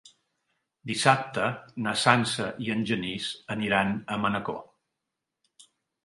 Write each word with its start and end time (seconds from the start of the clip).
Dissabte 0.91 1.43
na 1.87 1.91
Sança 2.03 2.47
i 2.67 2.71
en 2.75 2.81
Genís 2.91 3.27
aniran 3.57 3.93
a 4.15 4.17
Manacor. 4.23 4.59